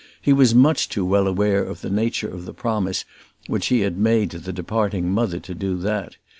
[0.19, 3.05] He was much too well aware of the nature of the promise
[3.45, 6.17] which he had made to the departing mother to do that.